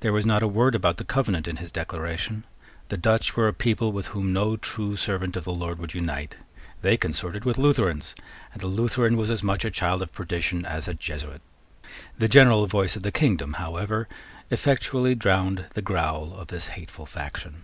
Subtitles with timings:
[0.00, 2.44] There was not a word about the Covenant in his Declaration.
[2.90, 6.36] The Dutch were a people with whom no true servant of the Lord would unite.
[6.82, 8.14] They consorted with Lutherans;
[8.52, 11.40] and a Lutheran was as much a child of perdition as a Jesuit.
[12.18, 14.08] The general voice of the kingdom, however,
[14.50, 17.62] effectually drowned the growl of this hateful faction.